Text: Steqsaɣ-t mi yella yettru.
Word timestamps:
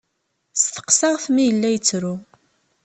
Steqsaɣ-t 0.61 1.25
mi 1.31 1.43
yella 1.45 1.69
yettru. 1.73 2.13